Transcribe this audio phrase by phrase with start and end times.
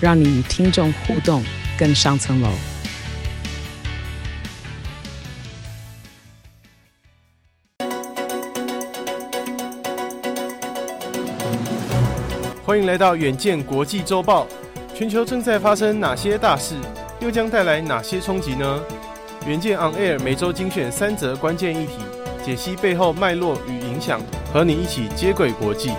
[0.00, 1.42] 让你与听众互动
[1.76, 2.48] 更上层楼。
[12.64, 14.46] 欢迎来到远见国际周报。
[14.94, 16.74] 全球正在发生哪些大事，
[17.20, 18.80] 又将带来哪些冲击呢？
[19.46, 21.94] 远见 On Air 每周精选三则关键议题，
[22.44, 24.20] 解析背后脉络与影响，
[24.52, 25.92] 和你一起接轨国际。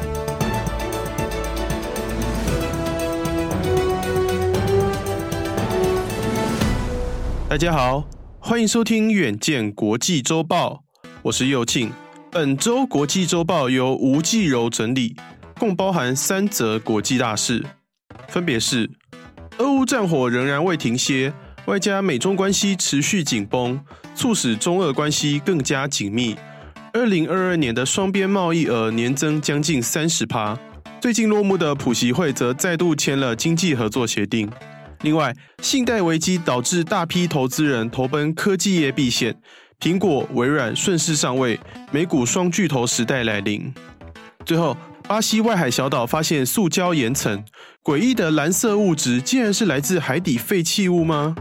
[7.50, 8.08] 大家好，
[8.39, 10.83] 欢迎收听远见国际周报，
[11.23, 11.92] 我是佑庆。
[12.30, 15.16] 本周国际周报由吴继柔整理。
[15.58, 17.66] 共包含三则国际大事，
[18.27, 18.88] 分别是：
[19.58, 21.33] 俄乌战火仍然未停歇，
[21.66, 23.83] 外加美中关系持续紧绷，
[24.14, 26.36] 促使中俄关系更加紧密。
[26.94, 30.55] 二零二二年的双边贸易额年增将近三十趴。
[31.02, 34.47] 最近落幕的普习会则再度签了经济合作协定。
[35.02, 39.36] 另外，信贷危机导致大批投资人投奔科技业避险，
[39.80, 41.59] 苹果、微软顺势上位，
[41.92, 43.73] 美股双巨头时代来临。
[44.45, 44.75] 最后。
[45.08, 47.44] 巴西外海小岛发现塑胶岩层，
[47.83, 51.36] 诡异的蓝色物质竟然是来自海底废弃物吗？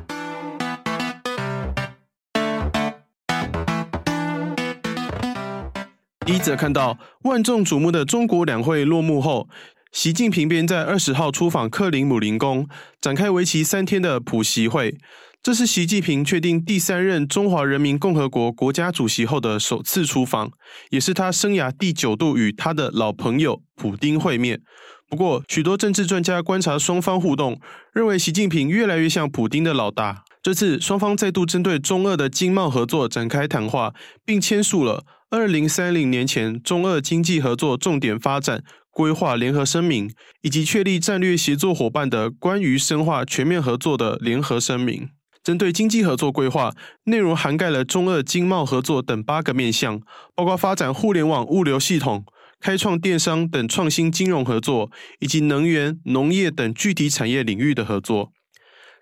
[6.24, 9.46] 一则看到万众瞩目的中国两会落幕后，
[9.92, 12.68] 习近平便在二十号出访克里姆林宫，
[13.00, 14.96] 展开为期三天的普习会。
[15.42, 20.50] 这是习近平确定第三任中华人民共和国国家主席后的首次出访，
[20.90, 24.60] 也是他生涯第九度与他的老朋友普丁会面。
[25.08, 27.58] 不过，许多政治专家观察双方互动，
[27.94, 30.24] 认为习近平越来越像普丁的老大。
[30.42, 38.62] 这次双方再度针对中俄的经贸合作展开谈话，并签署了二零三零年前中俄经济合作重点发展
[38.98, 45.10] 规划联合声明，以及确立战略协作伙伴的关于深化全面合作的联合声明。
[45.44, 50.00] 针对经济合作规划内容，涵盖了中俄经贸合作等八个面向，
[50.34, 52.24] 包括发展互联网物流系统、
[52.58, 58.32] 开创电商等创新金融合作，以及能源、农业等具体产业领域的合作。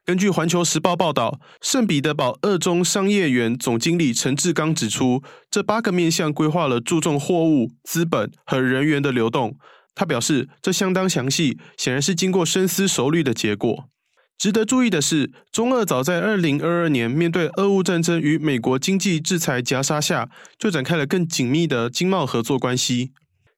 [0.04, 9.56] 根据《环球时报》报道，圣彼得堡二中商业园总经理陈志刚指出，这八个面向规划了注重货物、资本和人员的流动。
[9.96, 13.88] 他表示，这相当详细，显然是经过深思熟虑的结果。
[14.38, 23.12] 值得注意的是，中俄早在二零二二年面对俄乌战争与美国经济制裁夹杀下，就展开了更紧密的经贸合作关系。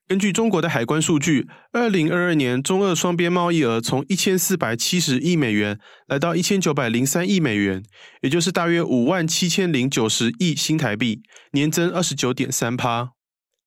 [0.07, 7.83] 根据中国的海关数据，二零二二年中俄双边贸易额从一千四百七十亿美元来到一千九百零三亿美元，
[8.21, 13.18] 也就是大约五万七千零九十亿新台币，年增二十九点三趴。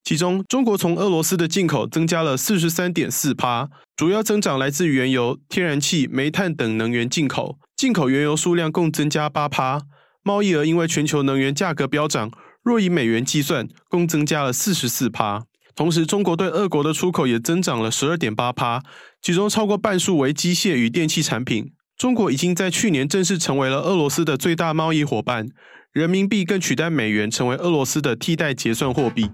[0.04, 9.82] 其中，中国从俄罗斯的进口增加了四十三点四趴，主要增长来自原油、天然气、煤炭等能源进口，进口原油数量共增加八趴。
[10.24, 12.30] 贸易额因为全球能源价格飙涨，
[12.64, 15.44] 若以美元计算，共增加了四十四趴。
[15.74, 18.82] 同时，中国对俄国的出口也增长了十二点八趴，
[19.22, 21.72] 其中超过半数为机械与电器产品。
[21.96, 25.46] 中国已经在去年正式成为了俄罗斯的最大贸易伙伴，
[25.92, 29.30] 人民币更取代美元成为俄罗斯的替代结算货币。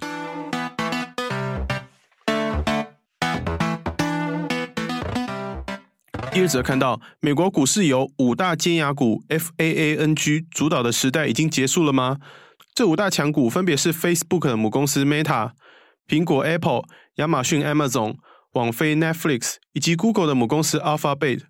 [6.38, 12.18] 第二则看到，美国股市由五大尖牙股 FAANG 主导的时代已经结束了吗？
[12.76, 15.50] 这五大强股分别是 Facebook 的母公司 Meta、
[16.06, 16.82] 苹果 Apple、
[17.16, 18.14] 亚马逊 Amazon、
[18.52, 21.40] 网飞 Netflix 以及 Google 的母公司 Alphabet。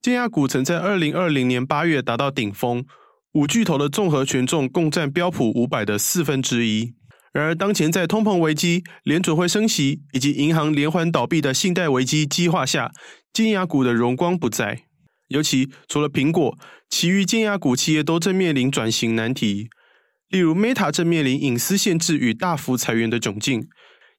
[0.00, 2.86] 尖牙股曾在二零二零年八月达到顶峰，
[3.34, 6.94] 五巨头的综合权重共占标普五百的四分之一。
[7.32, 12.90] 然而，当前在通膨危机、联准会升息以及银行连环倒闭的信贷危机激化下，
[13.32, 14.84] 金牙股的荣光不再。
[15.28, 19.68] 尤其除了苹果，其余金牙股企业都正面临转型难题。
[20.28, 23.62] 例如，Meta 正面临隐私限制与大幅裁员的窘境；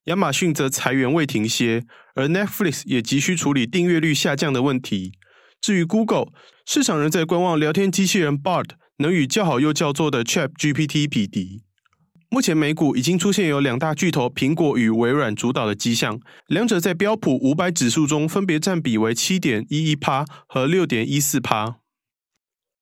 [0.05, 1.83] 亚马逊则裁员未停歇，
[2.15, 5.11] 而 Netflix 也急需处理订阅率下降的问题。
[5.59, 6.27] 至于 Google，
[6.65, 11.63] 市场仍在观望聊天机器人 Bard 能与较好又叫座的 ChatGPT 匹敌。
[12.33, 16.17] 目前美股已经出现有两大巨头苹果与微软主导的迹象，
[16.47, 21.75] 两者在标普五百指数中分别占比为七点一一趴和六点一四趴，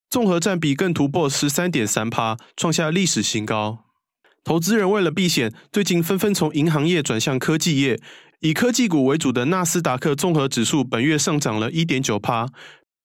[0.07, 3.86] 综合占比更突破十三点三趴，创下历史新高。
[4.44, 8.00] 投资人为了避险，最近纷纷从银行业转向科技业，
[8.42, 12.48] 以科技股为主的纳斯达克综合指数本月上涨了一点九趴。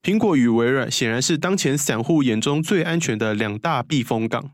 [0.02, 4.50] 苹果与微软显然是当前散户眼中最安全的两大避风港。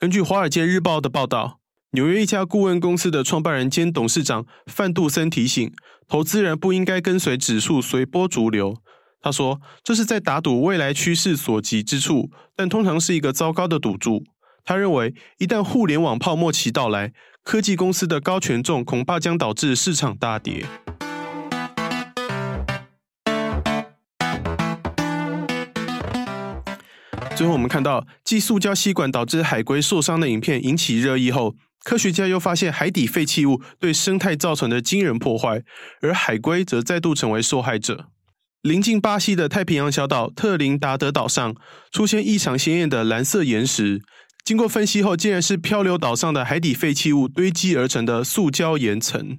[0.00, 1.60] 根据《华尔街日报》的报道，
[1.90, 5.70] 纽约一家顾问公司的创办人兼董事长范杜森提醒
[6.08, 8.78] 投资人不应该跟随指数随波逐流。
[9.20, 14.24] 他说：“这是在打赌未来趋势所及之处，但通常是一个糟糕的赌注。”
[14.64, 17.12] 他认为，一旦互联网泡沫期到来，
[17.44, 20.64] 科技公司的高权重恐怕将导致市场大跌。
[27.40, 35.62] 最后，我们看到，继塑胶吸管导致海龟受伤的影片引起热议后，科学家又发现海底废弃物对生态造成的惊人破坏，
[36.02, 38.08] 而海龟则再度成为受害者。
[38.60, 41.56] 临近巴西的太平洋小岛特林达德岛上
[41.90, 44.02] 出现异常鲜艳的蓝色岩石，
[44.44, 49.38] 经过分析后，竟然是漂流岛上的海底废弃物堆积而成的塑胶岩层。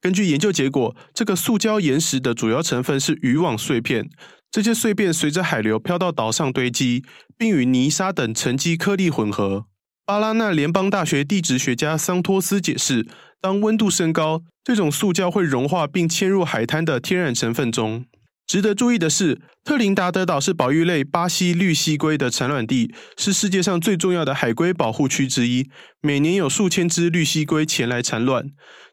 [0.00, 4.08] 根据研究结果，这个塑胶岩石的主要成分是渔网碎片。
[4.56, 7.04] 这些碎片随着海流飘到岛上堆积，
[7.36, 9.66] 并与泥沙等沉积颗粒混合。
[10.06, 13.06] 巴拉那联邦大学地质学家桑托斯解释，
[13.38, 18.06] 当温度升高，这种塑胶会融化并嵌入海滩的天然成分中。
[18.46, 25.68] 值得注意的是，特林达德岛是保育类巴西绿蠵龟的产卵地，是世界上最重要的海龟保护区之一，
[26.00, 28.46] 每年有数千只绿蠵龟前来产卵。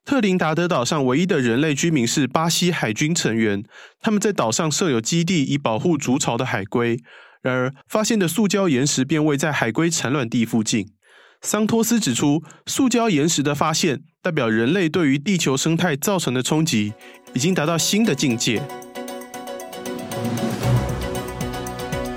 [0.06, 3.64] 特林达德岛上唯一的人类居民是巴西海军成员，
[4.02, 7.00] 他们在岛上设有基地以保护筑巢的海龟。
[7.42, 10.88] 然而，发现的塑胶岩石便位在海龟产卵地附近。
[11.42, 16.94] 桑托斯指出，塑胶岩石的发现代表人类对于地球生态造成的冲击
[17.34, 18.62] 已经达到新的境界。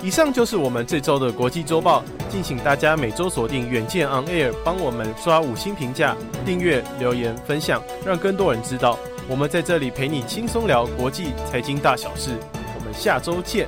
[0.06, 2.00] 以上就是我们这周的国际周报。
[2.31, 6.14] 敬请大家每周锁定远见 On Air，帮我们刷五星评价、
[6.44, 8.97] 订阅、留言、分享，让更多人知道
[9.29, 12.31] 我们在这里陪你轻松聊国际财经大小事。
[12.79, 13.67] 我们下周见。